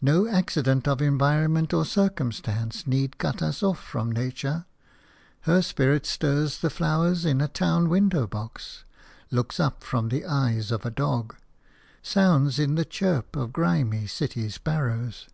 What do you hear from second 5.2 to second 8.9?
Her spirit stirs the flowers in a town window box,